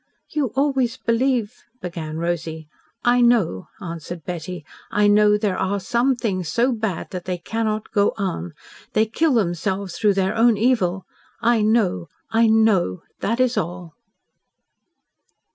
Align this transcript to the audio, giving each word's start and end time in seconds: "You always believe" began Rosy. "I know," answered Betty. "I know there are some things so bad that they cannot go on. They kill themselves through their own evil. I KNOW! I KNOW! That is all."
"You 0.31 0.47
always 0.55 0.97
believe" 0.97 1.61
began 1.83 2.17
Rosy. 2.17 2.67
"I 3.03 3.21
know," 3.21 3.67
answered 3.79 4.25
Betty. 4.25 4.65
"I 4.89 5.05
know 5.05 5.37
there 5.37 5.59
are 5.59 5.79
some 5.79 6.15
things 6.15 6.49
so 6.49 6.71
bad 6.71 7.11
that 7.11 7.25
they 7.25 7.37
cannot 7.37 7.91
go 7.91 8.15
on. 8.17 8.55
They 8.93 9.05
kill 9.05 9.35
themselves 9.35 9.95
through 9.99 10.15
their 10.15 10.33
own 10.35 10.57
evil. 10.57 11.05
I 11.39 11.61
KNOW! 11.61 12.07
I 12.31 12.47
KNOW! 12.47 13.03
That 13.19 13.39
is 13.39 13.57
all." 13.57 13.93